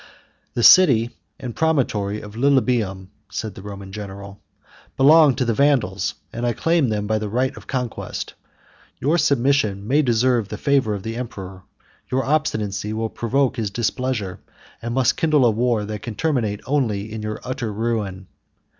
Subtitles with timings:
[0.55, 4.41] "The city and promontory of Lilybæum," said the Roman general,
[4.97, 8.33] "belonged to the Vandals, and I claim them by the right of conquest.
[8.99, 11.65] Your submission may deserve the favor of the emperor;
[12.11, 14.39] your obstinacy will provoke his displeasure,
[14.81, 18.25] and must kindle a war, that can terminate only in your utter ruin.